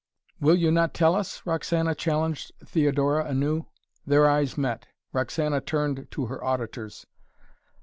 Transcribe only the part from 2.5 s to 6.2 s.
Theodora anew. Their eyes met. Roxana turned